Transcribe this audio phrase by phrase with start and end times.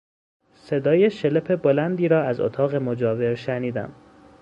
[0.55, 3.95] صدای شلپ بلندی را از اتاق مجاور شنیدم.